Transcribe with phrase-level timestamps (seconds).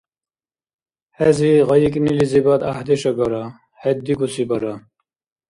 [1.15, 3.43] Хӏези гъайикӏнилизибад гӏяхӏдеш агара.
[3.79, 4.73] Хӏед дигуси бара...